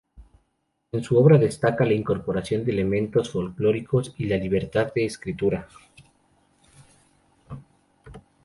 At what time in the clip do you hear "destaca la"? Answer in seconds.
1.37-1.93